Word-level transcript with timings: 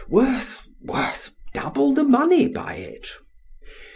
worth—worth 0.09 1.35
double 1.53 1.93
the 1.93 2.03
money 2.03 2.47
by 2.47 2.73
it. 2.73 3.05